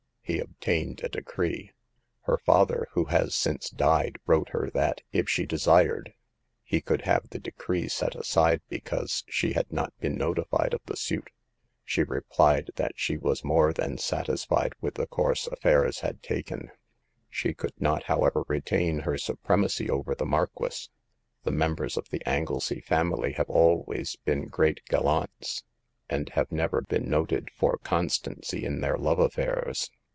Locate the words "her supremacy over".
18.99-20.15